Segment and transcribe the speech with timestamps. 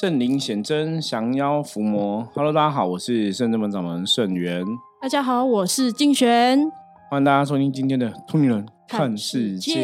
[0.00, 2.22] 圣灵显真，降妖伏魔。
[2.32, 4.64] Hello，大家好，我是圣真门掌门圣元。
[5.02, 6.70] 大家好，我是静璇。
[7.10, 9.74] 欢迎大家收听今天的《通灵人看世界》。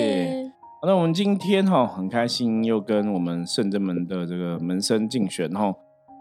[0.80, 5.74] 好，那我们今天哈很开心，又跟我们圣真门的这个门生静璇哈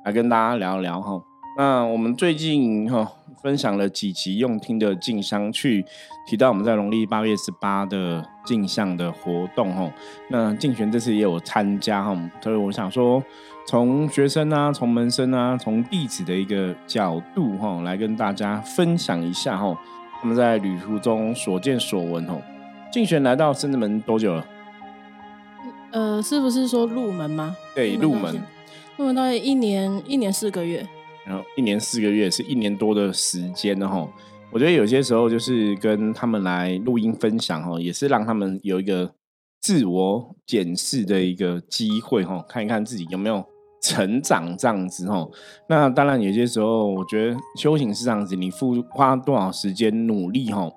[0.06, 1.22] 来跟大家聊聊哈。
[1.58, 3.12] 那我们最近哈
[3.42, 5.86] 分享了几集用听的静香去
[6.28, 9.92] 提到我们在农历八月十八的镜像的活动哈。
[10.30, 13.24] 那静璇这次也有参加哈，所以我想说。
[13.66, 19.74] 从学生啊，从门生啊，从弟子的一个角度哈，来跟大家分享一下哈，
[20.20, 22.42] 他们在旅途中所见所闻哦。
[22.92, 24.46] 竞选来到深圳门多久了？
[25.92, 27.56] 呃，是不是说入门吗？
[27.74, 28.36] 对，入门，
[28.98, 30.86] 入门大概一年，一年四个月。
[31.26, 34.08] 然后一年四个月是一年多的时间哈。
[34.52, 39.14] 我觉得有些时候就是跟他们来录音分享哈，也是让他们有一个
[39.62, 43.44] 自我检视的一个机会哈，看一看自己有没有。
[43.86, 45.30] 成长这样子吼，
[45.68, 50.74] 那当然有些时候，我觉得修行是这样子，你付花多少时间努力吼，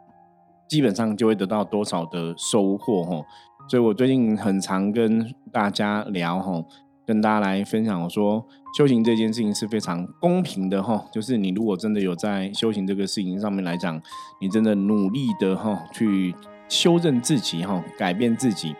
[0.68, 3.24] 基本上就会得到多少的收获吼。
[3.70, 6.66] 所以我最近很常跟大家聊吼，
[7.06, 8.44] 跟大家来分享，我说
[8.76, 14.00] 修行这件事情是非常公平的吼，就是你如果真的有在修行这个事情上面来讲，
[14.40, 16.34] 你真的努力的哈去
[16.68, 18.74] 修正自己哈，改变自己。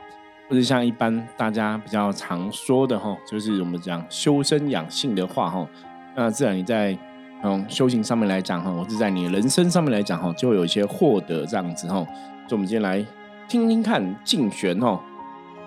[0.49, 5.67] 或者像一般大家比较常说的哈，就是我们讲修身养性的话哈，
[6.15, 6.97] 那自然你在
[7.43, 11.97] 嗯修行上面来讲哈，或者在你人生上面来讲哈，就会有一些获得这样子哈。
[12.49, 13.05] 所以我们今天来
[13.49, 15.01] 听听看静玄哈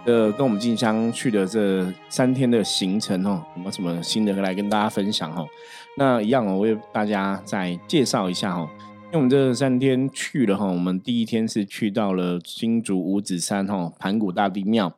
[0.10, 5.46] 的跟我们静香去的这三天的行程哦，有没有什么新的来跟大家分享哈？
[5.96, 8.68] 那一样哦我为大家再介绍一下哈。
[9.12, 14.92] 因为我们这三天去了哈，我们第一天是去到了新竹五指山哈盘古大帝庙，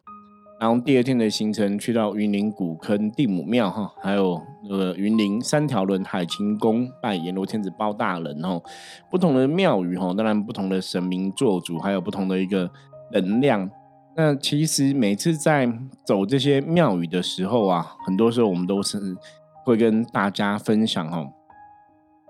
[0.59, 8.61] 然后第二天的行程去到云林古坑地母庙哈，还有呃云林三条轮海清宫拜阎罗天子包大人哦，
[9.09, 12.69] 不同的庙宇哈，当然不同的神明做主，还有不同的一个
[13.11, 13.69] 能量。
[14.15, 15.71] 那其实每次在
[16.05, 19.15] 走这些庙宇的时候啊，很多时候我们都是
[19.63, 21.31] 会跟大家分享哦，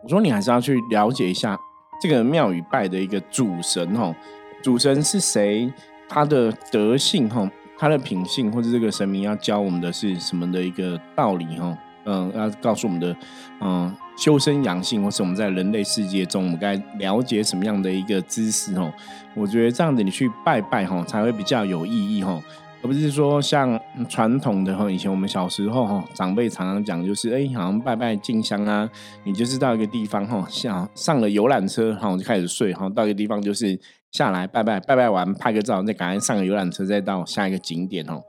[0.04, 1.58] 我说你还是要去了解一下。
[2.02, 4.16] 这个庙宇拜的一个主神哦，
[4.64, 5.72] 主神是谁？
[6.10, 7.48] 他的德性哈，
[7.78, 11.78] 他的品性，或者这个神明要教我们的是什么的一个道理哈？
[12.06, 13.16] 嗯，要告诉我们的
[13.60, 18.92] 嗯，修身养性，或是我们在人类世界中，我们该了解什么样的一个知识哦？
[19.36, 22.42] 我觉得这样子你去拜拜哈，才会比较有意义哈。
[22.84, 23.80] 而不是说像
[24.10, 28.90] 传统的哈，以前我们小时候哈，长辈常常讲就是，哎，好像拜拜进香啊，
[29.24, 33.80] 你就是到一个地方哈，像上了游览车哈，就开始睡哈，到一个地方就是
[34.12, 38.20] 下来拜拜，拜拜完拍个照，再赶快上个游览车，再到下一个景点哦。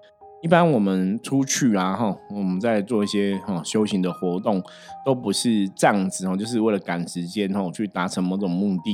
[0.42, 4.60] 一般我们出去啊哈，我们在做一些哈修行的活动，
[5.06, 8.92] 都不是这样子哦，就是为了赶时间哈，去达成某种目的。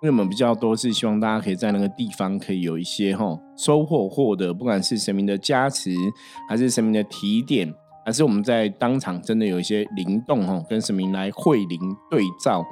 [0.00, 5.90] 因为我们比较多是希望大家可以在那个地方可以有一些哈收获获得，不管是神明的加持，
[6.48, 7.72] 还是神明的提点，
[8.04, 11.80] 还是我们在当场真的有一些灵动哈，跟神明来会灵
[12.10, 12.64] 对照，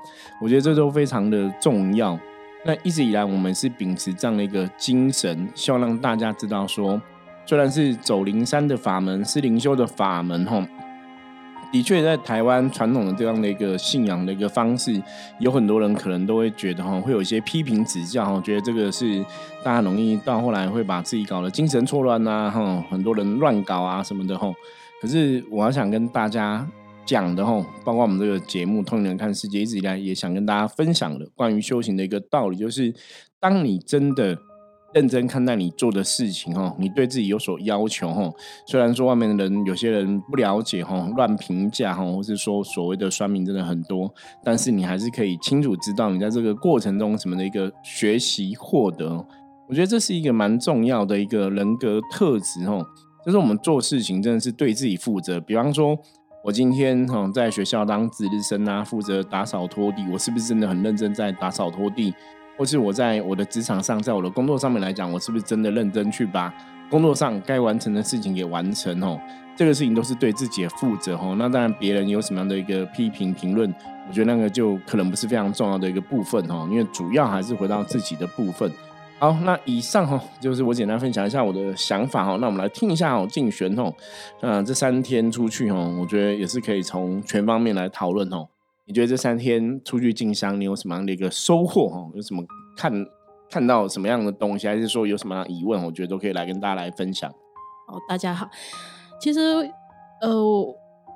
[0.43, 2.19] 我觉得这都非常的重要。
[2.65, 7.01] 那一直以来我们是秉持这样的一个精神，希望让大家知道说，
[7.47, 10.62] 虽然是走灵山的法门，是灵修的法门吼。
[11.73, 15.01] 的确，在台湾传统的这样的一个信仰的一个方式，
[15.41, 19.21] 有很多人可能都会觉得哈，会有一些批评指教哈，觉得这个是
[19.62, 24.53] 大家容易到后来会把自己搞得精神错乱呐哈，很多人乱搞啊什么的哈。
[25.03, 26.67] 可是我要想跟大家
[27.05, 32.95] 讲的哈，包括我们这个节目《通人看世界》一直以来也想跟大家分享的关于修行的一个道理，就是
[33.39, 34.39] 当你真的。
[34.97, 38.34] 认真看待你做的事情哦，你对自己有所要求哦。
[38.65, 44.11] 虽然说外面的人有些人不了解哈，乱评价哈，或是说所谓的酸民真的很多，
[44.43, 49.23] 但是你还是可以清楚知道你在这个过程中什么的一个学习获得。
[49.69, 52.83] 我觉得这是一个蛮重要的一个人格特质哈，
[53.27, 55.39] 就是我们做事情真的是对自己负责。
[55.39, 55.95] 比方说，
[56.43, 62.15] 我今天哈在学校当值日生啊，负责打扫拖地，我是不是真的很认真在打扫拖地？
[62.57, 66.53] 或是我在我的职场上，在我的工作上面来讲，我是不是真的认真去把
[66.89, 69.03] 工作上该完成的事情给完成？
[69.03, 69.21] 哦，
[69.55, 71.17] 这个事情都是对自己负责。
[71.17, 73.73] 哦，那当然别人有什么样的一个批评评论，
[74.09, 76.43] 我觉得那个就可能不是非常重要的一个部分。
[76.51, 78.71] 哦，因为主要还是回到自己的部分。
[79.19, 82.25] 好，那以上哈就是我简单分享一下我的想法。
[82.25, 83.93] 哈，那我们来听一下哦，竞选哦，
[84.41, 88.47] 嗯，这三天出去哦，我觉得也是可以从全方面来讨论哦。
[88.88, 91.88] 你觉得这三天出去进香，你有什么样的一个收获？
[91.88, 92.42] 哈，有什么
[92.77, 92.92] 看
[93.50, 95.84] 看到什么样的东西，还是说有什么样的疑问？
[95.84, 97.28] 我觉得都可以来跟大家来分享。
[97.28, 98.48] 哦，大家好，
[99.21, 99.41] 其实
[100.21, 100.41] 呃，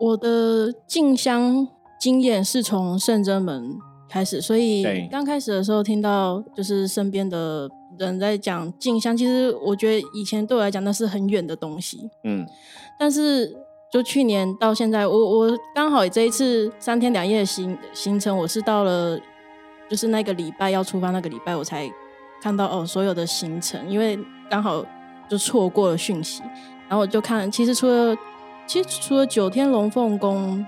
[0.00, 1.67] 我的进香
[2.00, 3.78] 经验是从圣真门
[4.08, 7.70] 开始，所以对刚开始的时候听到就是身边的
[8.00, 12.44] 人在讲进香，其实我觉得以前对我来讲那是很远的东西，嗯，
[12.99, 13.56] 但是
[13.91, 19.19] 就去年到现在，我我刚好这一次三天两夜的行行程，我是到了
[19.89, 21.91] 就是那个礼拜要出发那个礼拜，我才
[22.41, 24.17] 看到哦所有的行程，因为
[24.49, 24.85] 刚好
[25.29, 26.41] 就错过了讯息，
[26.89, 28.17] 然后我就看，其实除了
[28.65, 30.65] 其实除了九天龙凤宫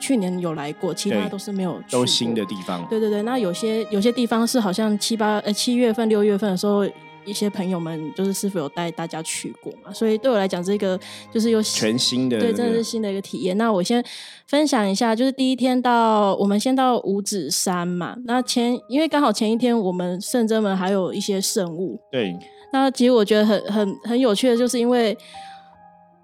[0.00, 6.84] 去年有来过，其他都是没有去都新的地方，对对对，那有些有些地方是好像七八呃七月份六月份的时候，
[7.24, 10.98] 一些朋友们就是师傅有带大家去过嘛，所以对我来讲，这个
[11.32, 13.56] 就是有全新的对，那个真的是新的一个体验。
[13.58, 14.04] 那我先
[14.46, 22.36] 分享一下，就是第一天到我们先到五指山嘛，那前因为刚好前一天我们圣真门还有一些圣物，对，
[22.72, 25.16] 那其实我觉得很很很有趣的，就是因为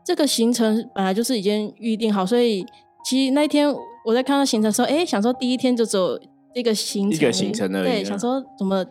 [0.05, 2.65] 这个行程本来就是已经预定好，所以
[3.05, 3.73] 其实那一天
[4.05, 6.19] 我在看到行程的时候，哎，想说第一天就只有
[6.55, 8.85] 这个行程一个行程而已想说怎么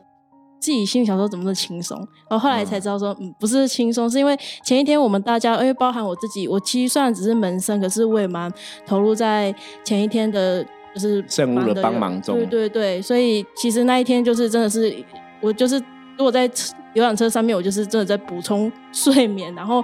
[0.60, 1.98] 自己心里想说怎么那么轻松，
[2.30, 8.52] 然后后来才知道说，嗯，不是轻松，是因为前一天我们大家，因为包含我自己，我其实虽然只是门生，可是我也蛮
[8.86, 9.54] 投入在
[9.84, 14.96] 前一天的，就是 圣物的帮忙中对对对，所以其实那一天就是真的是
[15.42, 15.78] 我就是
[16.18, 16.50] 如果在
[16.94, 19.54] 游览车上面，我就是真的在补充睡眠。
[19.54, 19.84] 然后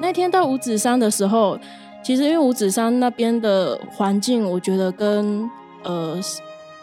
[0.00, 1.58] 那天到五指山的时候，
[2.02, 5.48] 其实因为五指山那边的环境，我觉得跟
[5.84, 6.18] 呃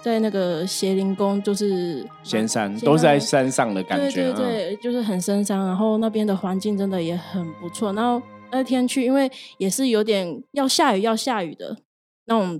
[0.02, 7.94] 在那个邪灵宫就是仙山都是在山上的感觉，对对对，就是很深山，然后那边的环境真的也很不错。
[7.94, 8.20] 然后
[8.52, 11.78] 那天去，因为也是有点要下雨要下雨的
[12.26, 12.60] 那种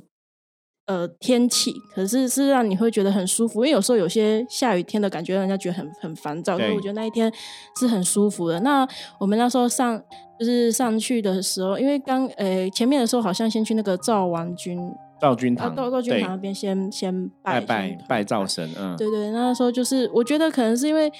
[0.86, 3.66] 呃天气，可是是让你会觉得很舒服。
[3.66, 6.58] 因为有时候有些下雨天的感觉，让人家觉得很很烦躁。
[6.58, 7.34] 所以我觉得那一天
[7.80, 8.60] 是很舒服的。
[8.60, 8.88] 那
[9.20, 10.00] 我们那时候上
[10.40, 14.80] 就是上去的时候，因为刚呃前面的时候好像先去那个赵王君。
[15.22, 21.12] 到赵君堂，对到到军堂那边先先拜拜拜先拜灶神，嗯，对对，那时候就是我觉得可能是因为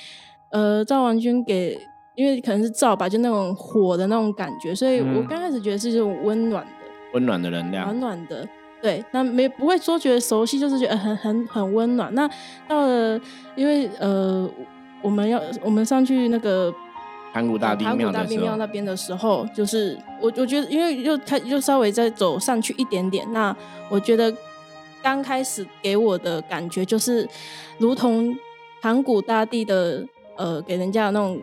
[0.52, 1.80] 呃赵王军给，
[2.16, 6.72] 因为可能是灶吧，就那种火的那种感觉，所以我刚开始觉得是这种温暖的、
[7.14, 8.48] 温暖的能量暖，暖的。
[8.82, 12.12] 对，那没不会说觉得熟悉，就是觉得很很很温暖。
[12.16, 12.28] 那
[12.68, 13.22] 到了，
[13.56, 14.50] 因为呃，
[15.04, 16.74] 我们要我们上去那个
[17.34, 23.56] 盘古大帝庙的时候，那边的时候，就是我我觉得，因为又开又稍微再走上去一点点，那
[23.90, 24.34] 我觉得
[25.02, 27.28] 刚开始给我的感觉就是，
[27.78, 28.36] 如同
[28.82, 30.06] 盘古大帝的
[30.38, 31.40] 呃，给人家的那种，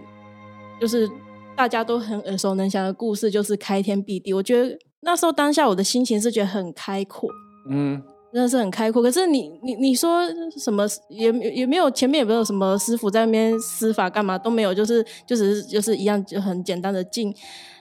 [0.80, 1.08] 就是
[1.56, 4.34] 大家都很耳熟能详的故事，就是开天辟地。
[4.34, 7.30] 我觉得那时候当下我的心情是觉得很开阔，
[7.70, 8.02] 嗯，
[8.32, 9.02] 真的是很开阔。
[9.02, 10.22] 可是你你你说
[10.56, 17.34] 什么也也没有前面也没有什么师傅在那边施法干嘛都没有，就是就只是就是一样就很简单的进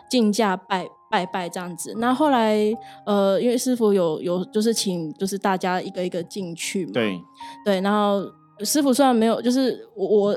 [0.10, 1.94] 进价拜拜拜这样子。
[1.98, 2.58] 那后来
[3.06, 7.20] 呃，因为师傅有有就是请就是大家一个一个进去嘛，对，
[7.66, 8.26] 对，然后
[8.64, 10.32] 师傅虽然没有，就是我我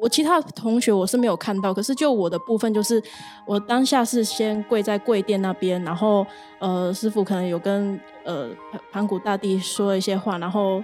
[0.00, 3.02] 我其他同学我是没有看到，可是就我的部分，就是
[3.44, 6.26] 我当下是先跪在跪垫那边，然后
[6.60, 10.82] 呃师傅可能有跟呃盘盘古大帝说一些话，然后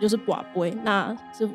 [0.00, 1.54] 就是寡杯，那师傅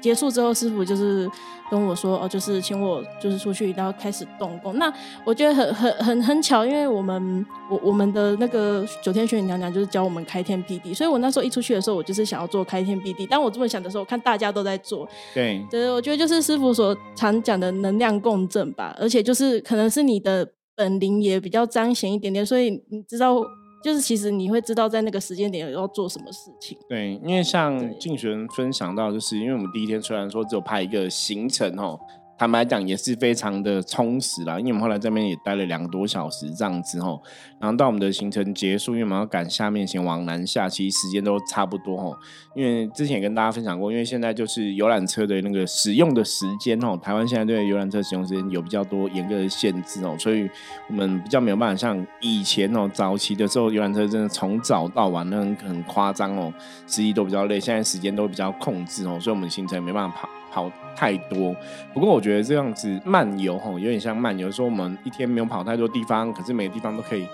[0.00, 1.30] 结束之后，师傅就是
[1.72, 4.76] 跟我说哦，就是请我就是出去，然后开始动工。
[4.76, 4.92] 那
[5.24, 13.24] 我觉得很很很很巧，因为我们我我们的那个九天玄女娘娘就是教我们开天辟地，所以我那时候一出去的时候，我就是想要做开天辟地。
[13.24, 23.42] 当我这么想的时候，我看大家都在做，对，对，我觉得就是师傅所常讲的能量共振吧，而且就是可能是你的本领也比较彰显一点点，所以你知道，
[23.82, 26.78] 就是其实你会知道在那个时间点要做什么事情。
[26.88, 31.98] 对，因为像对静璇分享到，就是因为我们第一天虽然说只有拍一个行程哦，
[32.42, 37.22] 坦白讲也是非常的充实啦，因为我们后来这边也待了两个多小时这样子哦，
[37.60, 42.18] 然后到我们的行程结束，因为我们要赶下面先往南下，其实时间都差不多哦。
[42.56, 50.50] 因为之前也跟大家分享过，因为现在就是游览车的那个使用的时间哦，台湾现在对游览车使用时间有比较多严格的限制哦，所以
[50.88, 56.52] 我们比较没有办法像以前哦，早期的时候游览车真的从早到晚那很夸张哦，
[56.88, 61.56] 司机都比较累，现在时间都比较控制哦，所以我们行程没办法跑跑太多。
[61.94, 67.26] 不过我觉得这样子漫游吼，有点像漫游，说我们一天没有跑太多地方，可是每个地方都可以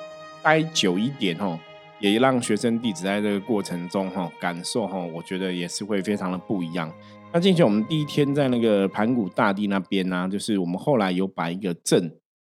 [0.42, 1.58] 待久一点吼。
[2.00, 6.88] 也让学生弟子在这个过程中哈感受哈，我觉得也是会非常的不一样。
[7.32, 12.08] 那进去我们第一天在那个盘古大帝那边呢、就是我们后来有摆一个阵，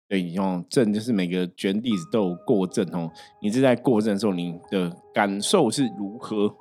[0.09, 3.11] 对哦，阵就是每个卷弟子都有过阵哦。
[3.41, 6.55] 你是在过阵的时候，你的感受是如何？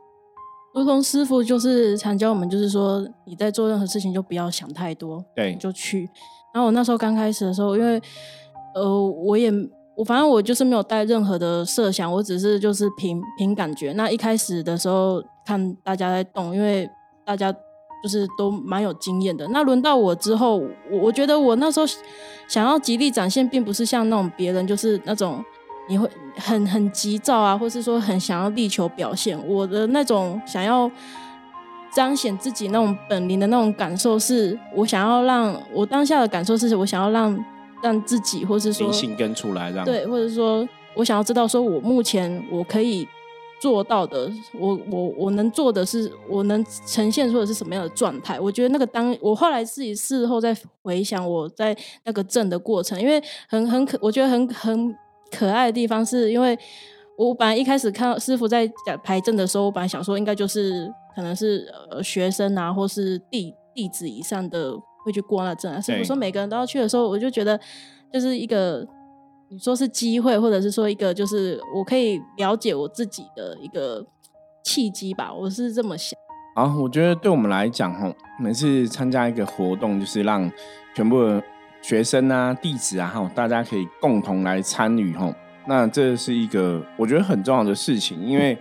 [0.74, 6.10] 如同师傅就是常教我们，就是说你在做任何事情就不要想太多，对你就去。
[6.54, 8.02] 然后我那时候刚开始的时候，因为
[8.74, 9.52] 呃，我也
[9.96, 13.92] 我反正我就是没有带任何的设想，我只是就是凭凭感觉。
[13.94, 16.90] 那一开始的时候看大家在动，因为
[17.26, 17.52] 大家
[18.02, 19.48] 就是都蛮有经验的。
[19.50, 21.86] 那轮到我之后，我我觉得我那时候
[22.48, 25.44] 想要极力展现，并不是像那种别人就是那种
[25.92, 29.38] 你会很很急躁啊，或是说很想要力求表现。
[29.48, 30.90] 我的那种想要
[31.94, 37.38] 彰显自己那种本领的那种感受，是我想要让我当下的感受是我想要让。
[37.84, 43.08] 让自己，或是说灵性跟出来，让对，或者说我想要知道，说我目前我可以
[43.60, 48.40] 做到的，我我我能做的是，我能呈现出的是什么样的状态？
[48.40, 53.20] 我觉得那个当我后来自己事后再回想我在那个证的过程，因为
[53.50, 54.96] 很很可，我觉得很很
[55.32, 56.58] 可爱的地方，是因为
[57.18, 64.74] 我本来一开始看到师傅在讲排阵的时候，我本来想说应该就是可能是呃学生啊，或是弟弟子以上的。
[65.04, 65.82] 会去过那阵啊？
[65.82, 67.60] 师傅说每个人都要去的时候，我就觉得
[68.14, 68.88] 就是一个
[69.50, 74.06] 你说是机会，或者是说一个就是我可以了解我自己的一个
[74.64, 75.34] 契机吧。
[75.34, 76.16] 我是这么想。
[76.54, 80.48] 啊，我觉得对我们来讲，哈，每次参加一个活动，就是让
[80.94, 81.18] 全部
[81.82, 85.34] 学生啊、弟子啊，哈，大家可以共同来参与，哈。
[85.68, 88.58] 那这是一个我觉得很重要的事情，因为。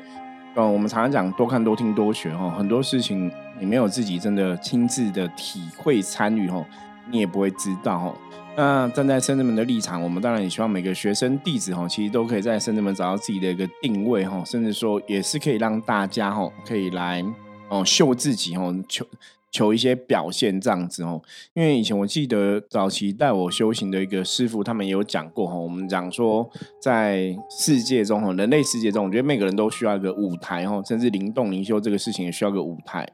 [0.57, 6.67] 嗯，我们常常讲多看多听多学哈，很多事情你没有自己真的亲自的体会参与哈，
[7.09, 8.15] 你也不会知道哈。
[8.57, 17.25] 那站在深圳门的立场，我们当然也希望每个学生弟子哈，其实都可以在深圳门找到自己的一个定位哈，甚至说也是可以让大家哈，可以来
[17.69, 19.07] 哦秀自己哈，求。
[19.51, 21.21] 求一些表现这样子哦，
[21.55, 25.57] 因为以前我记得早期带我修行的一个师傅，他们也有讲过哈。
[25.57, 26.49] 我们讲说，
[26.81, 33.09] 在世界中哈，人类世界中，我觉得每个人都需要一个舞台哈，甚至灵动灵修这个事情也需要个舞台。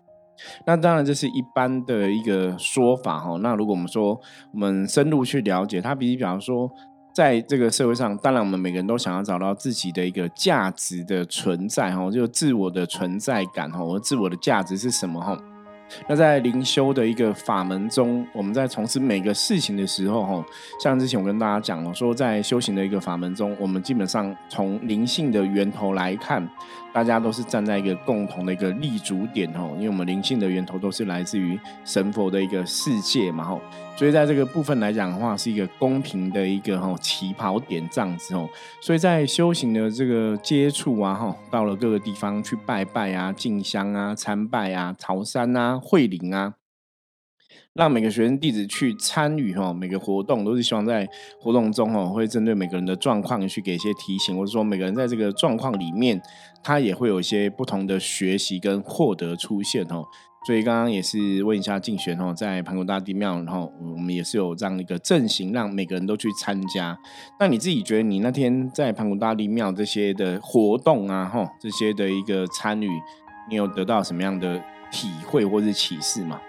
[0.66, 3.38] 那当然这是一般的一个说法哈。
[3.38, 4.20] 那如果我们说
[4.52, 6.70] 我们深入去了解，它比比方说，
[7.14, 15.38] 在这个社会上，当然我们每个人都想要找到自己的一个价值的存在哈，就自我的存在感哈，我自我的价值是什么哈？
[16.08, 20.44] 那在灵修的一个法门中，我们在从事每个事情的时候，哈，
[20.82, 26.48] 像之前我跟大家讲了，说在修行的一个法门中，我们基本上从灵性的源头来看。
[26.96, 33.60] 大家都是站在一个共同的一个立足点哦，因为我们灵性的源头都是来自于神佛的一个世界嘛吼，
[33.98, 38.48] 所以在这个部分来讲的话，是一个公平的一个吼起跑点这样子哦，
[38.80, 46.54] 所以在修行的这个接触啊吼，到了各个地方去拜拜啊、进香啊、参拜啊、朝山啊、会灵啊。
[47.76, 51.06] 让每个学生弟子去参与哈，每个活动都是希望在
[51.38, 56.21] 活动中哈，会针对每个人的状况去给一些提醒，或者说每个人在这个状况里面，
[56.62, 60.04] 他也会有一些不同的学习跟获得出现哦。
[60.47, 66.97] 所以刚刚也是问一下静璇哦，在盘古大帝庙，然后我们也是有这样一个阵型，让每个人都去参加。
[67.40, 72.88] 那你自己觉得你那天在盘古大帝庙这些的活动啊，哈，这些的一个参与，
[73.50, 76.40] 你有得到什么样的体会或是启示吗？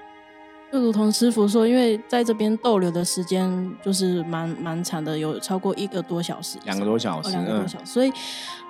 [0.71, 7.85] 就如同师傅说，因为在这边逗留的时间就是蛮蛮长的，有超过一个多小时，两个多小时，两个多小时。
[7.85, 8.11] 所以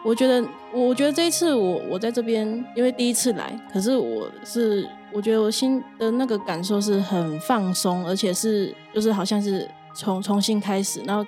[0.05, 11.23] 我觉得，我觉得这一次我我在这边，因为第一次来，可是我是我觉得我心的那个感受是很放松，而且是就是好像是从重新开始，然后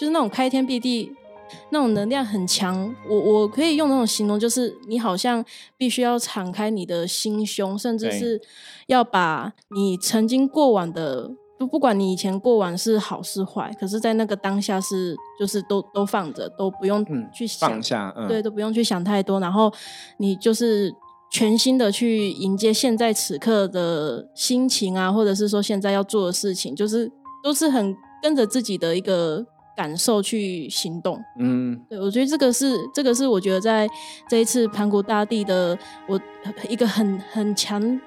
[0.00, 1.14] 就是那种开天辟地。
[1.70, 5.44] 那种能量很强，我我可以用那种形容，就是你好像
[5.76, 8.40] 必须要敞开你的心胸，甚至是
[8.86, 19.72] 要把你曾经过往的，不不管你以前过往是好是坏，可是在那个当下是就是都都放着，都不用去放下，对，都不用去想太多，然后
[20.18, 20.94] 你就是
[21.30, 27.10] 全新的去迎接现在此刻的心情啊，或者是说现在要做的事情，就是
[27.42, 29.46] 都是很跟着自己的一个。
[29.76, 33.86] 感受去行动，嗯，对我觉得这个是这个是我觉得在
[34.26, 35.78] 这一次盘古大地的
[36.08, 36.18] 我
[36.68, 38.00] 一个很很强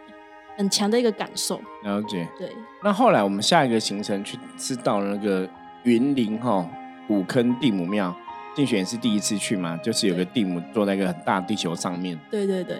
[0.58, 1.62] 很强的一个感受。
[1.84, 2.52] 了解，对。
[2.84, 5.48] 那后来我们下一个行程去是到了那个
[5.84, 6.68] 云林哈
[7.08, 8.14] 古坑地母庙，
[8.56, 12.20] 竞选是第一次去嘛，就是有个地母坐在一个很大地球上面。
[12.32, 12.78] 对对对。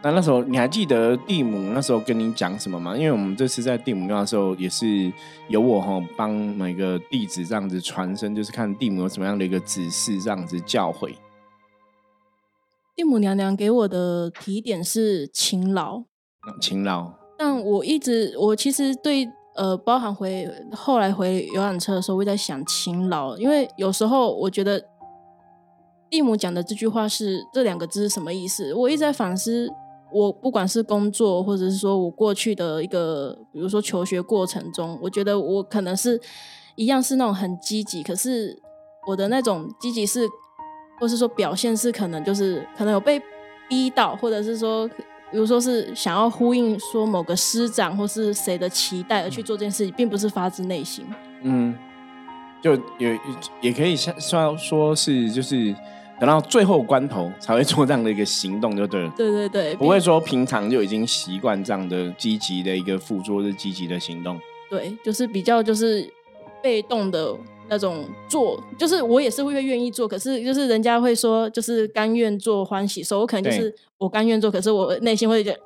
[0.00, 2.96] 那那时候你还记得蒂姆那时候跟你讲什么吗？
[2.96, 5.12] 因为我们这次在蒂姆庙的时候，也是
[5.48, 11.16] 由我哈帮每个弟子这样子传声，就是看蒂姆有什么样的一个指示，这样子教诲。
[12.94, 16.04] 蒂姆娘娘给我的提点是勤劳，
[16.60, 17.12] 勤劳。
[17.36, 24.80] 但我一直我其实对呃，包含回后来回游览车的时候，我在想勤劳，因为有时候我觉得
[26.08, 28.72] 蒂姆讲的这句话是这两个字是什么意思？
[28.72, 29.68] 我一直在反思。
[30.12, 36.20] 我不管是工作，或者是说我过去的一个，比如说求学过程中，我觉得我可能是
[36.76, 38.58] 一样是那种很积极，可是
[39.06, 40.26] 我的那种积极是，
[40.98, 43.20] 或是说表现是可能就是可能有被
[43.68, 44.88] 逼到，或者是说，
[45.30, 51.04] 比如说是想要呼应说某个师长或是谁的期待而去做这件事情，并不是发自内心。
[51.42, 51.76] 嗯，
[52.62, 53.18] 就有
[53.60, 55.74] 也可以像算说是就是
[56.20, 59.12] 等到最后关头才会做这样的一个行动，就对了。
[59.16, 64.38] 对对对，不会说平常就已经习惯这样的积极的一个付出，是积极的行动。
[64.68, 66.12] 对，就是比较就是
[66.62, 67.34] 被动的
[67.70, 75.60] 那种做，就是我也是会愿意做，可是就是人家会说就是甘愿做欢喜受，我可能就是我甘愿做，可是我内心会觉得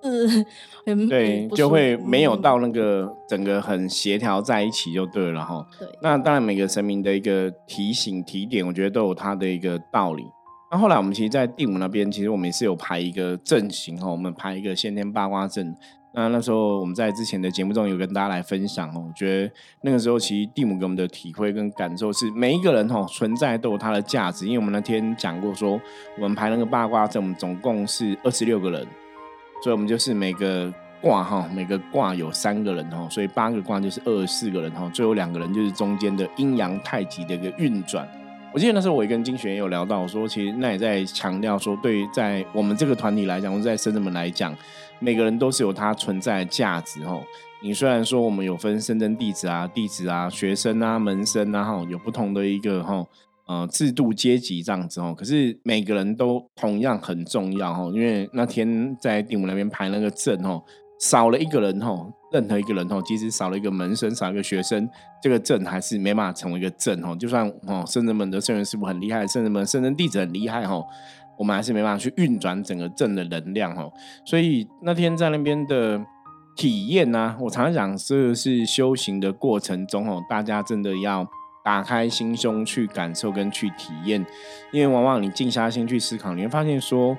[0.84, 5.66] 嗯，对，就会没有到那个整个很协调在一起就对了哈。
[5.78, 10.24] 对，那当然每个神明的一个提醒提点，我觉得都有他的一个道理。
[10.72, 15.76] 那后来我们其实，在蒂姆那边，其实我们也是有排一个阵型哈，我们排一个先天八卦阵。
[16.14, 19.52] 那那时候我们在之前的节目中有跟大家来分享哦，我觉得
[19.82, 24.46] 那个时候其实蒂姆给我们的体会跟感受是，每一个人哈存在都有它的价值。
[24.46, 25.78] 因为我们那天讲过说，
[26.16, 28.80] 我们排那个八卦阵，我们总共是二十六个人，
[29.62, 38.08] 所以我们就是每个卦哈，每个卦有三个人哈，所以八个卦就是二十四个人哈，最后两个人就是中间的阴阳太极的一个运转。
[38.52, 44.54] 我记得那时候我也跟金璇也有聊到，说其实那也在强调说，对于在我们这个团体来讲，或者在深圳们来讲。
[45.04, 47.20] 每个人都是有他存在的价值哦。
[47.60, 53.04] 你虽然说我们有分深圳弟子啊、弟子啊、学生啊、门生啊哈，有不同的一个哈
[53.46, 57.90] 呃制度阶级这样子哦，可是每个人都同样很重要哈。
[57.92, 60.62] 因为那天在定武那边排那个阵哦，
[61.02, 64.88] 少了一个人哦，任何一个人哦，即使少了一个门生、少一个学生，
[65.20, 67.16] 这个镇还是没办法成为一个镇哦。
[67.18, 70.86] 就算哦，圣人们的圣人师傅很厉害，圣人们圣人弟子很厉害吼。
[71.38, 73.90] 我们还是没办法去运转整个镇的能量哦，
[74.24, 76.00] 所以那天在那边的
[76.54, 81.26] 体验呢，我常常讲，这是修行的过程中哦，大家真的要
[81.64, 84.24] 打开心胸去感受跟去体验，
[84.72, 87.16] 因为往往你静下心去思考，你会发现说，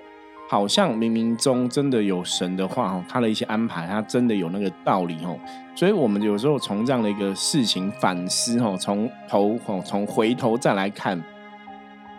[0.54, 5.36] 好像冥冥中真的有神的话哦，他的一些安排，他真的有那个道理哦，
[5.74, 11.20] 所以我们有时候从这样的一个事情反思哦，从头哦，从回头再来看，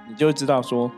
[0.08, 0.90] 你就知道说。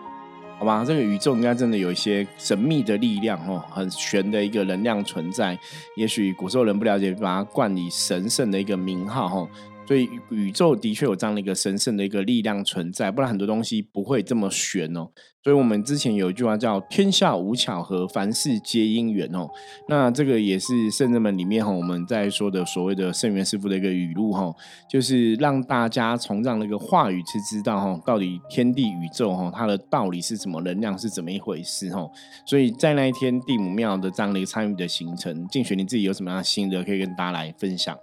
[0.59, 5.59] 好吧，这个宇宙应该真的有一些神秘的力量哦，很玄的一个能量存在。
[5.97, 9.49] 也许古时候人不了解，把它冠以神圣的一个名号哦。
[9.87, 15.09] 所以宇宙的确有这样的一个神圣的一个力量存在，不然很多东西不会这么玄哦。
[15.45, 19.49] 所以我们之前有一句话叫“天下无巧合，凡事皆因缘”哦。
[19.89, 24.53] 那这个也是圣人们里面哈，我们在说的所谓的圣元师傅的一个语录哈，
[24.91, 32.05] 就是让大家从这样的一个话语去知道哈，到底天地宇宙哈它的道理是什么，能量是怎么一回事哈。
[32.45, 37.97] 所以在那一天地母庙的这样的一个参与的行程，静雪你自己有什么样的心得可以跟大家来分享？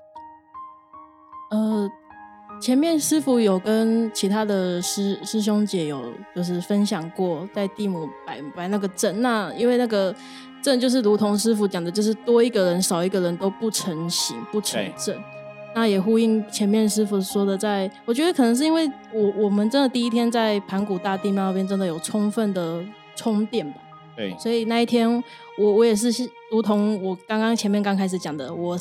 [1.54, 1.88] 呃，
[2.60, 10.14] 前面师傅有跟其他的师师兄姐有就是分享过，在地母摆摆那个阵，那因为那个
[10.64, 15.16] 阵就是如同师傅讲的，就是多一个人少一个人都不成形不成阵，
[15.76, 22.84] 那也呼应前面师傅说的，在我觉得可能是因为我我们真的第一天在盘古大帝庙那边真的有充分的
[23.16, 23.78] 充电吧，
[24.16, 25.24] 对，所以那一天
[25.60, 26.10] 我我也是
[26.50, 28.76] 如同我刚刚前面刚开始讲的，我。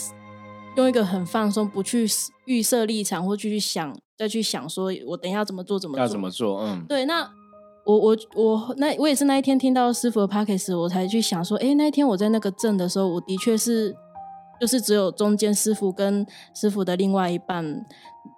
[0.75, 2.07] 用一个很放松，不去
[2.47, 6.61] 预设立场，或去想，再去想说，我等一下怎么做，怎么要怎么做？
[6.61, 7.05] 嗯，对。
[7.05, 7.29] 那
[7.85, 13.95] 我我我那我也是那一天听到师傅的 p o c k e t 我才去想说，哎，那一天我在那个镇的时候，我的确是
[14.59, 17.85] 就是只有中间师傅跟师傅的另外一半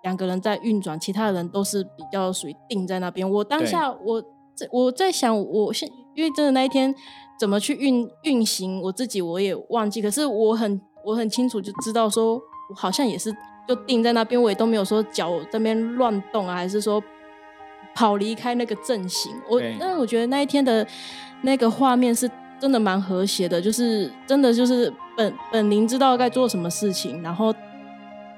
[0.02, 3.30] 两个人在运转，其他的人都是比较属于定在那边。
[3.30, 4.20] 我当下我
[4.56, 6.92] 在我在想，我现因为真的那一天
[7.38, 10.02] 怎么去运运行我自己，我也忘记。
[10.02, 10.80] 可是我很。
[11.04, 13.30] 我很清楚就知道，说我好像也是
[13.68, 17.02] 就定在那边，我也都没有说脚这边乱动啊，还是说
[17.94, 19.32] 跑离开那个阵型。
[19.48, 20.86] 我，但是我觉得那一天的
[21.42, 27.54] 那个画面是真的蛮和谐的，就是真的就是本本灵知道该做什么事情，然后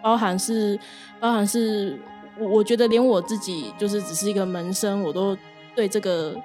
[0.03, 0.79] 包含是
[1.21, 1.99] 包含是，
[2.39, 5.37] 我我觉得连我自己就是只是一个门生，我都
[5.75, 6.37] 对这个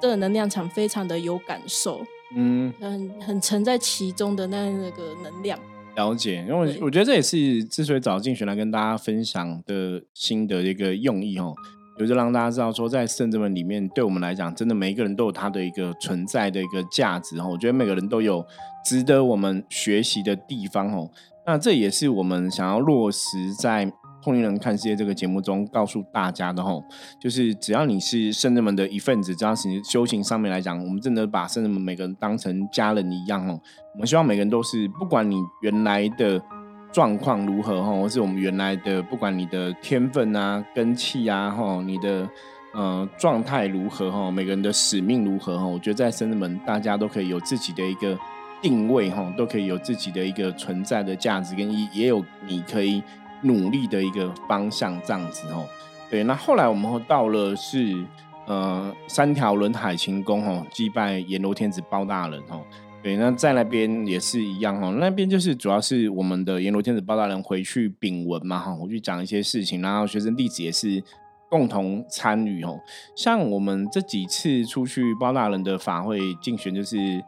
[0.00, 2.00] 这个能量场非常的有感受。
[2.34, 5.58] 嗯，很很沉在其中的那那个能量，
[5.94, 6.44] 了解。
[6.48, 11.54] 因为我觉得这也是之所以找静璇来跟大家分享的心得一个用意哦，
[11.98, 17.48] 就是让大家知道说，在圣者们里面，对我们来讲，真的每一个人都有他的一个存在的一个价值哦。
[17.52, 18.44] 我觉得每个人都有
[18.84, 21.10] 值得我们学习的地方哦。
[21.46, 23.92] 那这也是我们想要落实在。
[24.26, 26.82] 通灵人看世界这个节目中告诉大家的吼，
[27.20, 33.56] 就是只要你是圣人们的一份子，只要是修行上面来讲，我们真的把圣人们每个人当成家人一样哦。
[33.94, 36.42] 我们希望每个人都是，不管你原来的
[36.90, 42.28] 状况如何哈，或是我们原来的不管你的天分啊、根气啊哈，你的
[42.74, 48.18] 呃状态如何哈，每个人的使命如何哈，我觉得在生子们大家都可以有自己的一个
[48.60, 53.00] 定位哈，都可以有自己的一个存在的价值跟意，也有你可以
[53.42, 55.66] 努力的一个方向这样子哦。
[56.10, 58.04] 对，那后来我们到了是
[58.46, 62.62] 呃三条轮海晴宫哦，祭拜阎罗天子包大人哦。
[63.02, 71.00] 对，那在那边也是一样哦，那边就是主要是我们的阎罗天子包大人回去禀文嘛哈，我去讲一些事情，然后学生弟子也是
[71.48, 72.80] 共同参与哦。
[73.14, 77.22] 像我们这几次出去包大人的法会竞选，就是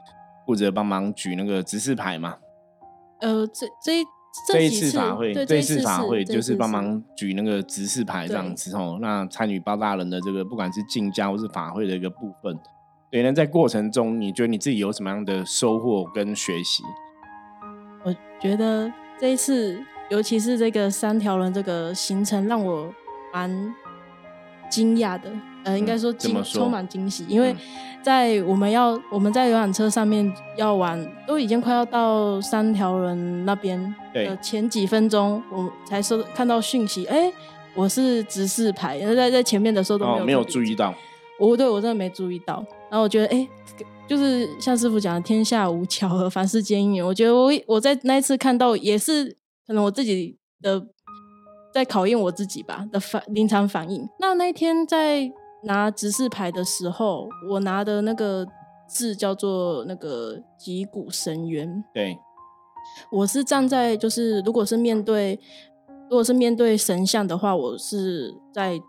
[0.44, 2.36] 负责帮忙举那个指示牌嘛。
[3.20, 4.04] 呃，这这
[4.46, 8.98] 这一次法会，这一次法会就是帮忙举那个指示牌这样子哦。
[9.00, 12.58] 那参与包大人的这个不管是进家或是法会的一个部分。
[13.10, 16.82] 对，那在过程中，你觉得你自己有什么样的收获跟学习？
[18.04, 22.92] 我觉得这一次，尤其是这个三条轮这个行程，让我
[23.32, 23.50] 蛮
[24.70, 25.30] 惊讶的。
[25.64, 27.26] 呃，应该说惊，充满惊喜。
[27.28, 27.54] 因为
[28.02, 37.04] 在我们要我们在游览车上面要玩，都已经快要到三条轮那边的前几分钟，我才收看到讯息。
[37.06, 37.30] 哎，
[37.74, 40.94] 我是指示牌，在在前面的时候都没有没有注意到。
[41.38, 42.64] 我对我真的没注意到。
[42.88, 43.46] 然后我觉得，哎，
[44.06, 47.04] 就是像师傅讲的“天下无巧合，凡事皆因缘”。
[47.06, 50.86] 我觉得我我在那一次看到，也是可能我自己的
[51.72, 54.08] 在考验我自己吧的反临场反应。
[54.18, 55.30] 那那一天在
[55.64, 58.46] 拿指示牌的时候，我拿的那个
[58.86, 61.82] 字叫做那个“脊骨神渊”。
[61.94, 62.18] 对，
[63.10, 65.38] 我是站在就是如果是面对
[66.10, 68.80] 如果是面对神像的话，我是在。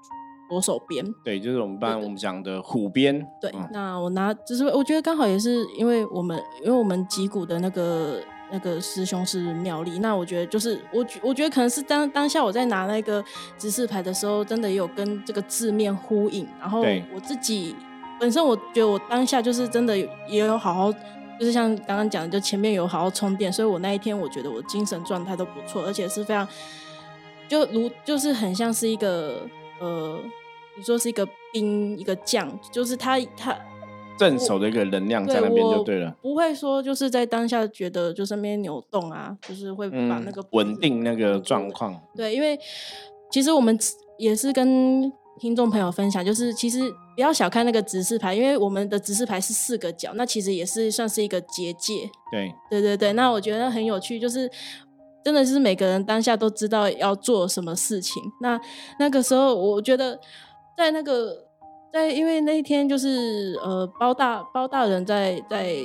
[0.49, 3.23] 左手边，对，就是我们班我们讲的虎边。
[3.39, 8.19] 对，那我拿，就是我觉得刚好也是因为我们，因为我们脊骨的那个
[8.51, 13.23] 那个师兄是妙丽，那我觉得就是我我觉得可能是当当下我在拿那个
[13.57, 16.47] 指示牌的时候，真的也有跟这个字面呼应。
[16.59, 16.81] 然后
[17.13, 17.75] 我自己
[18.19, 20.91] 本身我觉得我当下就是真的也有好好，
[21.39, 26.47] 就是像刚刚讲的，就前面有好好充电，所以我那一天我觉得我精神状态都不错，而且是非常
[27.47, 29.47] 就如就是很像是一个
[29.79, 30.19] 呃。
[30.77, 33.53] 你说是一个兵，一个将，就是他他
[34.19, 41.99] 镇守的一个能量在那边就对了，不会说就是在当下觉得就身边扭动啊，就是会把那个稳定那个状况。
[42.15, 42.59] 对，因为
[43.31, 43.75] 其实我们
[44.17, 46.81] 也是跟听众朋友分享，就是其实
[47.15, 52.09] 不要小看那个指示牌，因为我们的指示牌是四个角，那其实也是算是一个结界。
[52.31, 54.51] 对，对对对，那我觉得很有趣，就是
[55.23, 58.21] 真的是每个人当下都知道要做什么事情。
[58.41, 58.59] 那
[58.99, 60.19] 那个时候，我觉得。
[60.79, 61.35] 在那个，
[61.91, 65.75] 在因为那一天就是呃包大包大人在在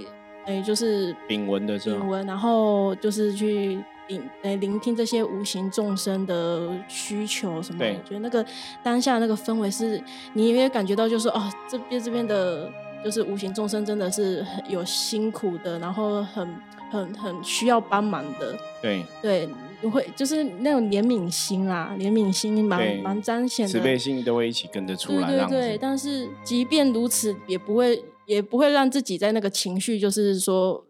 [0.47, 8.45] 哎就是禀文的时候，禀文，然后就是去聆哎聆听这些无形众生的需求什么的，我觉得那个
[8.83, 10.03] 当下那个氛围是，
[10.35, 12.71] 你也感觉到就是哦这边这边的，
[13.03, 16.55] 就是无形众生真的是很有辛苦的，然后很
[16.90, 19.49] 很很需要帮忙的，对对。
[19.90, 25.29] 会就是那种怜悯心啦，怜悯心蛮蛮彰显的，慈悲心都会一起跟着出来。
[25.29, 30.85] 对对对，但是即便如此，也不会也不会让自己在那个情绪，就是说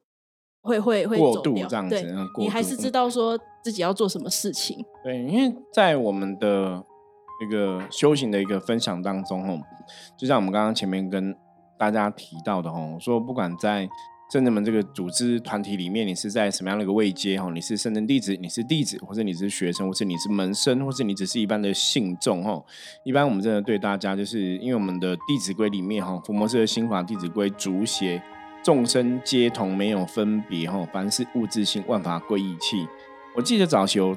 [0.62, 2.14] 会会会过度这样子。
[2.38, 4.84] 你还是知道说自己要做什么事情。
[5.02, 6.84] 对，因为在我们的
[7.40, 9.60] 那个修行的一个分享当中，哦，
[10.16, 11.34] 就像我们刚刚前面跟
[11.78, 13.88] 大家提到的，哦，说不管在。
[14.32, 17.40] 圣人们这个组织团体里面，你是在什么样的一个位阶？
[17.40, 22.42] 哈，你是圣人弟子，你是弟子，或者你是学生，或者你是门生，或者你只是一般的信众？
[22.42, 22.60] 哈，
[23.04, 28.20] 一般我们真的对大家，就是因为我们的《弟子规》里面，哈，伏魔师的心法《弟子规》主写
[28.64, 32.88] 众生皆同，没有分别，哈，凡是物自性，万法归一气。
[33.36, 34.16] 我记得早期有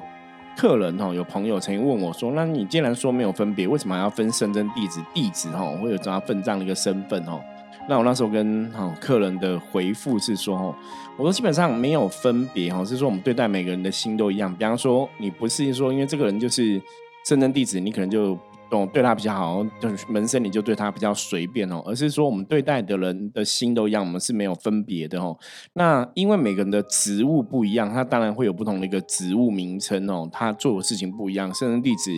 [0.56, 5.50] 客人，哈，有朋友曾经问我说：“那你既然说没有分别，为什么还要分圣真弟子、弟子？
[5.50, 7.22] 哈，会有这样分这样的一个身份？
[7.24, 7.40] 哈？”
[7.88, 10.74] 那我那时候跟哈客人的回复是说，哦，
[11.16, 14.54] 我说基本上没有分别，哈，是说我们对待每个人的心都一样。
[14.54, 16.80] 比方说，你不是说因为这个人就是
[17.24, 18.38] 真弟子，你可能就。
[18.70, 25.36] 懂对他比较好，就是门生你就对他比较随便哦，而是说我们对待的人的心都一样，我们是没有分别的哦。
[25.72, 32.10] 那因为每个人的职务不一样，他当然会有不同的一个职务名称哦，他做的事情不一样，甚至弟子、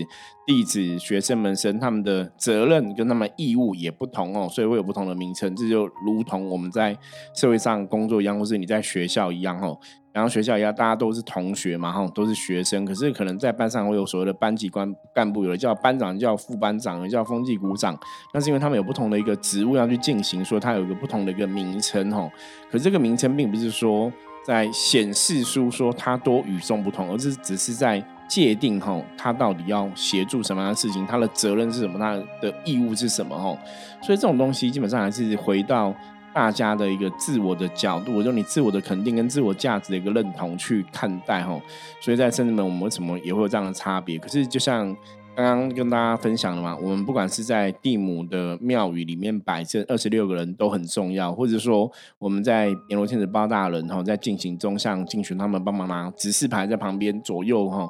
[0.47, 5.55] 弟子、学生、门生，他们的责任跟他们义务也不同哦，所以会有不同的名称。
[5.55, 6.97] 这就如同我们在
[7.35, 9.79] 社会上工作一样，或是你在学校一样哦。
[10.13, 12.85] 然后学校一样，大家都是同学嘛，哈，都是学生。
[12.85, 17.97] 可是可能在班上会有所谓的班级官干部，有的叫班长，叫副班长，有的叫风纪股长。
[18.35, 22.29] 那是因为他们有不同的一个职务要去进行，所以它有一个不同的一个名称，哈。
[22.71, 24.13] 可是这个名称并不是说
[24.45, 33.57] 在显示出说他多与众不同，而是只是在界定，哈，他到底要协助什么样的事情，他的责任是什么，他的义务是什么，哈。
[34.03, 35.95] 所以这种东西基本上还是回到。
[36.33, 41.61] 大家的一个自我的角度，就你自我的肯定跟自我价值的一个认同去看待哈，
[42.01, 44.19] 所以在圣子们，我们为什么也会有这样的差别？
[44.19, 44.95] 可是就像
[45.35, 57.89] 刚刚跟大家分享的嘛，我们不管是在地母的庙宇里面摆这二十六个人都很重要，或者说我们在阎罗天子包大人哈，在进行中向进群他们帮忙拿指示牌在旁边左右哈，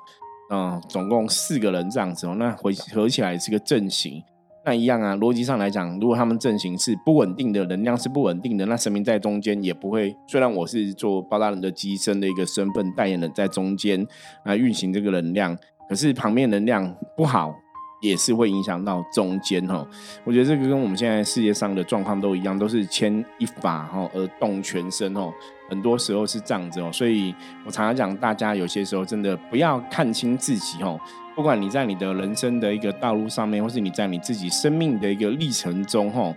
[0.50, 4.22] 嗯，总共四个人这样子哦，那回合起来是个阵型。
[4.64, 10.14] 那一样啊，逻辑上来讲，如果他们阵型是不稳定的，能量是不稳定的，那神明在中间也不会。
[10.26, 14.06] 虽然我是做包大人的机身的一个身份代言人，在中间
[14.44, 15.56] 来运行这个能量，
[15.88, 17.54] 可是旁边能量不好，
[18.02, 19.86] 也是会影响到中间哈。
[20.24, 25.32] 我觉得这个跟我们现在世界上的状况都一样，都是牵一发哈而动全身哦。
[25.70, 31.00] 很多时候是这样子哦，所以我常常讲，大家有些时候真的不要看清自己哦。
[31.36, 36.34] 不管你在你的人生的一个道路上面，或是你在你自己生命的一个历程中，哈，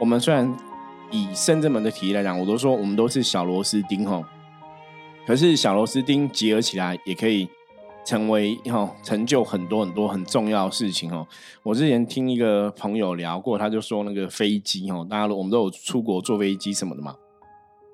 [0.00, 0.52] 我们虽然
[1.10, 4.20] 以深圳门的体来讲，我都说我们都是小螺丝钉，哈，
[5.26, 7.48] 可是小螺丝钉结合起来，也可以
[8.04, 11.24] 成为哈成就很多很多很重要的事情，哦。
[11.62, 17.14] 我之前听一个朋友聊过，他就说那个飞机，哈，大家我们都有出国坐飞机什么的嘛，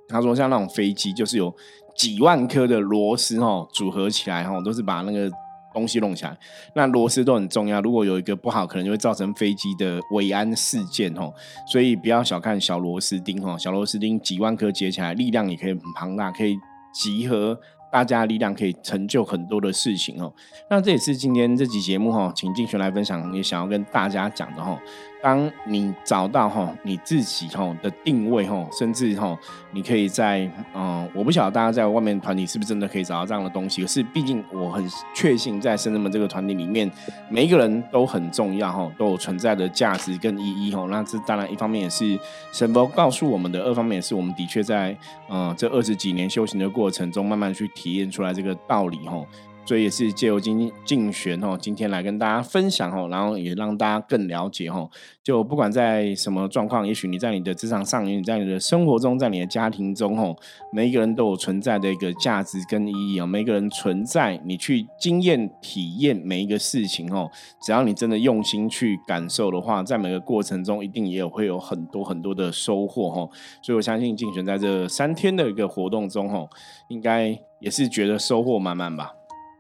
[0.09, 1.55] 他说像那种飞机，就是有
[1.95, 5.31] 几万颗的螺丝，哈，组合起来，哈，都是把那个。
[5.77, 6.35] 东西弄起来，
[6.75, 7.83] 那螺丝都很重要。
[7.83, 11.31] 如果有一个不好，可能就会造成飞机的危安事件哦。
[11.71, 16.57] 所以不要小看小螺丝钉哦，小螺丝钉几万颗结起来，力量也可以很庞大，可以
[16.95, 17.59] 集合。
[17.89, 20.31] 大家力量可以成就很多的事情哦。
[20.69, 24.79] 那这也是今天这集节目哈，请静璇来分享，也想要跟大家讲的哈。
[25.27, 29.37] 当你找到哈你自己哈的定位哈，甚至哈
[29.73, 33.83] 你可以在嗯，我不晓得大家在外面团体是不是真的可以找到这样的东西。
[33.83, 36.89] 可是毕竟我很确信，在深圳们这个团体里面，
[37.29, 40.87] 每一个人都很重要哈，都有存在的价值跟意义哈。
[40.89, 42.17] 那这当然一方面也是
[42.53, 44.97] 神佛告诉我们的，二方面也是我们的确在
[45.29, 49.21] 嗯这二十几年修行的过程中，慢慢去体验出来这个道理哈。
[49.67, 54.89] 所以也是借由今竞选哦，今天来跟大家分享哦，然后也让大家更了解哦。
[55.25, 60.37] 就不管在什么状况，也许你在你的职场上，你在你的生活中，在你的家庭中哦，
[60.73, 63.27] 每一个人都有存在的一个价值跟意义哦。
[63.27, 67.29] 每个人存在，你去经验体验每一个事情哦，
[67.61, 73.29] 只要你真的用心去感受的话，在每个过程中一定也有会有很多很多的收获哦。
[73.61, 76.49] 所以我相信竞选在这三天的一个活动中哦，
[76.89, 79.16] 应该也是觉得收获满满吧。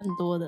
[0.06, 0.46] 很多的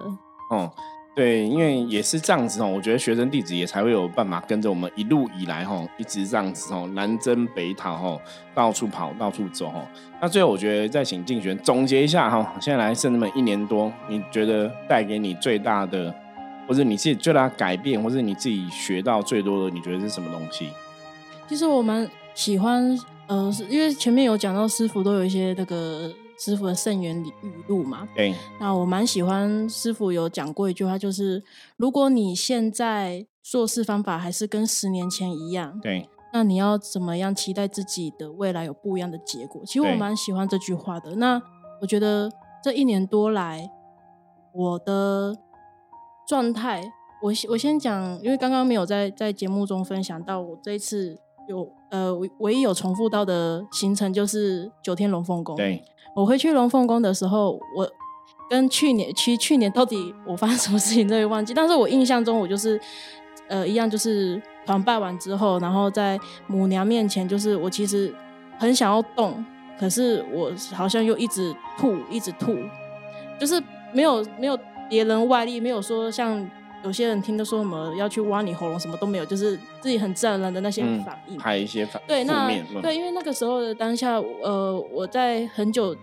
[0.50, 0.70] 哦，
[1.14, 8.18] 对，因为也是这样子哦，我觉得学生弟子也才会有办法跟着我们一路以来哈，一直这样子哦，南征北讨哈，
[8.54, 9.84] 到处跑，到处走哈。
[10.22, 16.14] 那最后我觉得再请竞选总结一下哈，现在来圣那么一年多，你觉得带给你最大的，
[16.68, 20.68] 或者你自己最大改变，或者你自己学到最多的，你觉得是什么东西？
[21.48, 26.10] 其实我蛮喜欢，呃，因为前面有讲到师傅都有一些那个。
[26.38, 28.32] 师傅的圣言语录嘛，对。
[28.60, 31.42] 那我蛮喜欢师傅有讲过一句话，就是
[31.76, 39.62] 如果你现在做事方法还是跟十年前一样，对，那你要怎么样期待自己的未来有不一样的结果？
[39.66, 41.16] 其实我蛮喜欢这句话的。
[41.16, 41.42] 那
[41.80, 42.30] 我觉得
[42.62, 43.68] 这一年多来，
[44.54, 45.34] 我的
[46.28, 46.82] 状态，
[47.20, 55.82] 我我先讲，因为刚刚没有在在节目中分享到，我这一次有呃唯一有重复到的行程就是九天龙凤宫，对。
[56.18, 57.88] 我回去龙凤宫的时候，我
[58.50, 62.80] 跟去年去去年到底我发生什么事情都会忘记，但是我印象中我就是
[63.46, 68.12] 呃一样，就是团拜完之后，然后在母娘面前，就是我其实
[68.58, 69.44] 很想要动，
[69.78, 72.56] 可是我好像又一直吐，一直吐，
[73.38, 74.58] 就是没有没有
[74.90, 76.44] 别人外力，没有说像
[76.82, 82.50] 有些人听的说什么要去挖你喉咙，什么都没有，就是自己很自然的那些反应，还有一些反对那
[82.82, 85.94] 对，因为那个时候的当下，呃，我在很久。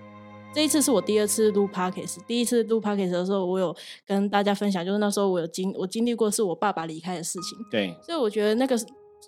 [0.55, 3.75] 这一次是我第二次录 podcast，第一次录 podcast 的时候，我有
[4.07, 7.57] 跟大家分享，就是那时候我有经我经历过是我爸爸离开的事情。
[7.69, 8.77] 对，所以我觉得那个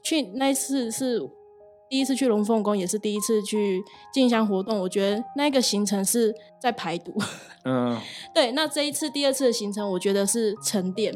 [0.02, 1.20] 去那一次是
[1.90, 4.80] 第一次去龙凤宫，也是第一次去进香活动。
[4.80, 7.14] 我觉得那个行程是在排毒。
[7.66, 8.00] 嗯，
[8.34, 8.54] 对。
[8.54, 11.14] 那这一次第二次的行程，我觉得是沉淀。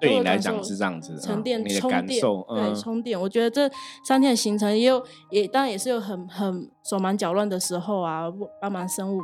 [0.00, 3.20] 对你来讲是这样子，沉淀、充电，对，充电。
[3.20, 3.70] 我觉得这
[4.04, 8.24] 三天的行程也有，也当然也是有很很手忙脚乱的时候啊，
[8.60, 9.20] 帮忙生物。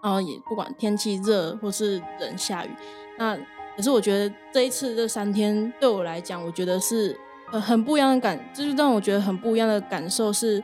[0.00, 2.70] 然后也不管天气热或是冷下雨，
[3.18, 3.36] 那
[3.76, 7.18] 可是我觉得这一次这三天对我来讲，我觉得是
[7.50, 10.62] 呃很不一样的感，就是让我觉得很不一样的感受是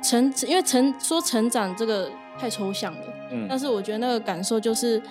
[0.00, 2.08] 成，因为成说成长这个
[2.38, 3.00] 太抽象了，
[3.32, 5.02] 嗯，但是我觉得那个感受就是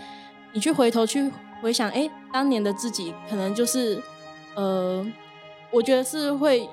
[0.54, 1.30] 你去回头去
[1.62, 4.02] 回想，哎，当年的自己可能就是
[4.56, 5.06] 呃，
[5.72, 6.68] 我觉得是会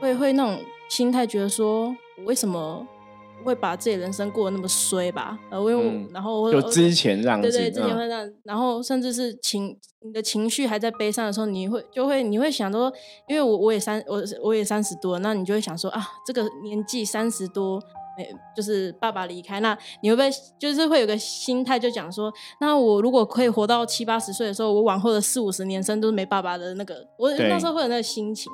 [0.00, 2.86] 会会那种心态，觉得说我为什么。
[3.44, 5.36] 会把自己人生过得那么衰吧？
[5.50, 12.92] 呃，因为然后就之前让对对，之前会让，然后甚至是情你的情绪还在悲伤的时候，你会就会你会想说，
[13.26, 17.82] 因为我我也三我我也三十多，那你就会想说啊，这个年纪三十多，
[18.18, 28.52] 哎，就是爸爸离开，那你会不会就是会有个心态，就讲说，那我如果可以活到七八十岁的时候，我往后的四五十年生都是没爸爸的那个，我那时候会有那个心情。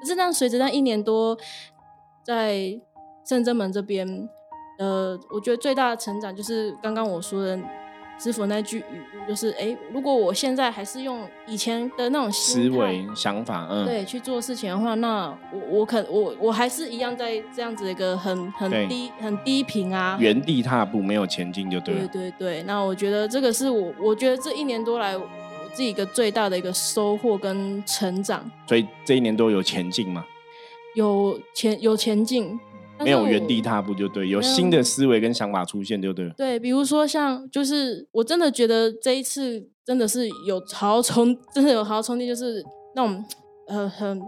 [0.00, 1.36] 可是那随着那一年多
[2.24, 2.80] 在。
[3.22, 4.28] 圣真门这边，
[4.78, 7.56] 呃，我觉得最大的成长就是刚刚我说的
[8.22, 22.06] 师傅那句语录，就是哎，如果我现在还是用以前的那种思维想法，嗯，对，去做事情的话，那我我可我我还是一样在这样子一个很很低很低频啊，原地踏步，没有前进就对了。
[22.08, 25.26] 对对对，那我觉得这个是我我觉得这一年多来我
[25.72, 28.44] 自己一个最大的一个收获跟成长。
[28.68, 30.26] 所以这一年多有前进吗？
[30.94, 32.60] 有前有前进。
[33.04, 36.28] 没有原地踏步就对，有新的思维跟想法出现就对。
[36.36, 43.24] 对，比如说像，就是我真的觉得这一次真的是有好充，真的有好充电，就是那种
[43.68, 44.20] 呃很，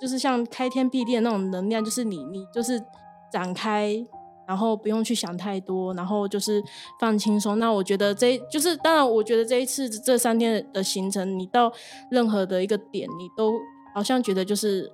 [0.00, 2.80] 就是像开天辟地的那种能量，就是你你就是
[3.32, 3.94] 展开，
[4.48, 6.62] 然后不用去想太多，然后就是
[7.00, 7.58] 放轻松。
[7.58, 11.72] 那我觉得这就是当然，我觉得这一次这三天的行程，你到
[12.10, 13.52] 任何的一个点，你都
[13.94, 14.90] 好像觉得就是。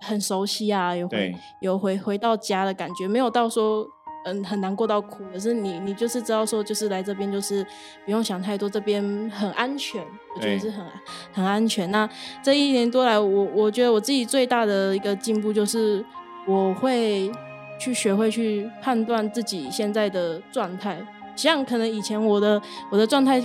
[0.00, 3.86] 很熟悉啊，有回有回回到家的感觉，没有到说
[4.24, 7.64] 嗯很难过到哭，可是你你就是知道说就是来这边就是
[8.04, 10.02] 不用想太多，这边很安全，
[10.34, 10.84] 我觉得是很
[11.32, 11.90] 很安全。
[11.90, 12.08] 那
[12.42, 16.04] 这一年多来，我我觉得我自己最大的一个进步就是
[16.46, 17.30] 我会
[17.78, 20.98] 去学会去判断自己现在的状态，
[21.36, 22.60] 像可能以前我的
[22.90, 23.42] 我的状态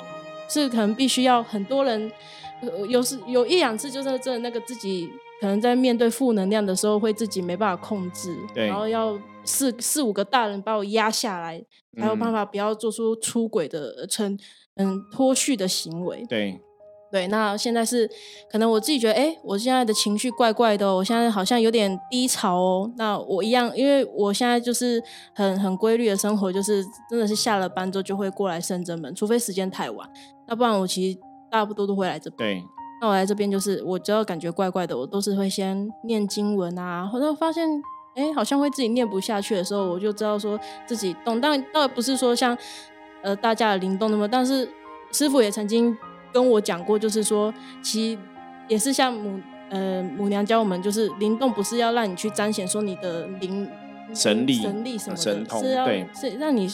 [0.48, 2.12] 是可能必须要很多人
[2.88, 5.12] 有时有一两次就是真的那个自己。
[5.42, 11.64] 可能在面对负能量的时候，会自己没办法控制，然后要四四五个大人把我压下来，
[12.00, 14.38] 才有办法不要做出出轨的、成
[14.76, 16.26] 嗯脱序的行为。
[16.30, 16.60] 对
[17.12, 18.10] 对，那现在是
[18.50, 22.92] 可能我自己觉得，哎，我现在的情绪怪怪的，我现在好像有点低潮哦。
[22.98, 25.02] 那我一样，因为我现在就是
[25.34, 30.10] 很很规律的生活，就是真的是下了班之后就会过来深圳门，除非时间太晚，
[30.48, 31.20] 那不然我其实
[31.50, 32.58] 大不多都会来这边。
[32.58, 32.64] 对。
[33.06, 37.70] 那我来这边就是，我只要感觉怪怪的，我都是会先念经文啊，或者发现
[38.16, 41.40] 哎，好像会自己念不下去的时候，我就知道说自己动。
[41.40, 42.58] 但倒不是说像
[43.22, 44.68] 呃大家的灵动那么，但是
[45.12, 45.96] 师傅也曾经
[46.34, 48.22] 跟我讲过，就是说其实
[48.68, 49.40] 也是像母
[49.70, 53.70] 呃母娘教我们，就是灵动不是要让你去彰显说你的灵。
[54.14, 56.70] 神力、神力什么神通，对是让你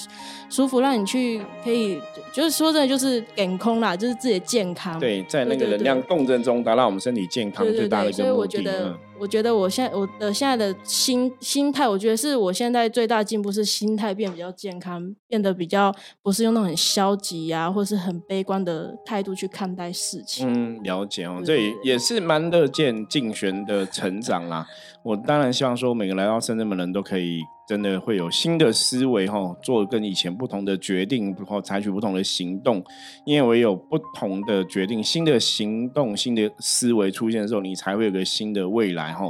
[0.50, 2.00] 舒服，让你去可以，
[2.34, 5.00] 就是说真的，就是减空啦，就是自己的健康。
[5.00, 8.36] 对，在那个能量共振中，达到我们身体健康最大的一个目的。
[8.36, 20.52] 我觉得我觉得我现在我的现在的心心态，我觉得是我现在最大进步是心态变比较健康，变得比较不是用那种很消极呀，或是很悲观的态度去看待事情。
[20.52, 24.66] 嗯，了解哦，这也也是蛮乐见竞选的成长啦。
[25.04, 32.84] 我当然希望说每个来到深圳的人都可以真的会有新的思维哈，做跟以前不同的决定，或采取不同的行动。
[33.26, 39.14] 因为有不同的决定、新的行动、新的思维出现的时候，你才会有个新的未来。
[39.14, 39.26] 哈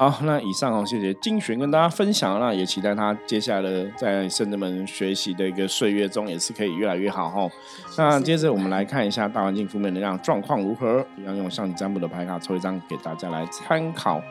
[0.00, 7.50] 好，那以上哦，谢谢金璇跟大家分享，那也期待他接下来在圣人们学习的一个岁月中，也是可以越来越好哈。
[7.96, 14.22] 那接着我们来看一下大环境负面能量状况如何，一样用像你占卜的牌卡抽一张给大家来参考。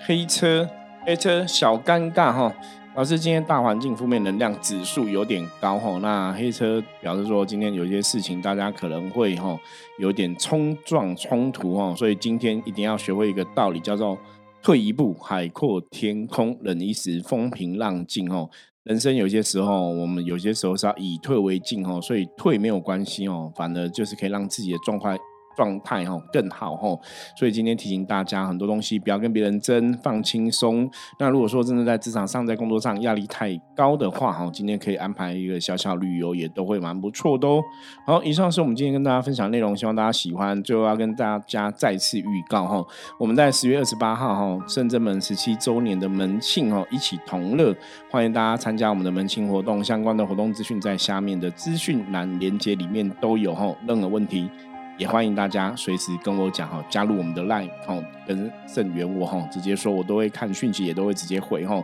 [0.00, 0.68] 黑车，
[1.08, 2.54] 黑车小尴尬哈。
[2.94, 9.58] 老师，今天大环境负面能量指数有点高哈，那黑车表示说今天有些事情大家可能会哈
[9.98, 14.18] 有点冲撞冲突哈，所以今天一定要学会一个道理，叫做
[14.60, 18.50] 退一步海阔天空，忍一时风平浪静哦。
[18.82, 25.16] 人生有些时候，我们有些时候是要以退为进哦，所以退没有关系哦，反而就是可以让自己的状态
[25.58, 26.96] 状态哈更好哈。
[27.36, 30.88] 所以今天提醒大家，很多东西不要跟别人争，放轻松。
[31.18, 37.60] 那如果说真的在职场上、在工作上压力太高的话哈，今天可以安排一个小小旅游，也都会蛮不错的哦。
[38.06, 40.62] 好，以上是我们今天跟大家分享内容，希望大家喜欢。
[40.62, 42.86] 最后要跟大家再次预告哈，
[43.18, 47.74] 我们在十月二十八号哈圣真门十七周年的门庆哦，一起同乐，
[48.10, 49.82] 欢迎大家参加我们的门庆活动。
[49.82, 54.50] 相关的活动资讯在下面的资讯栏连接里面都有哈，任何问题
[54.98, 57.96] 也欢迎大家随时跟我讲哈，加入我们的 LINE 哈，
[58.26, 61.82] 跟盛元我哈直接说，我都会看讯息，也都会直接回哈。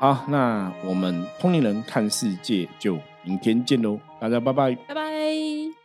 [0.00, 5.83] 好，那我们通灵人看世界就明天见喽，大家拜拜，拜拜。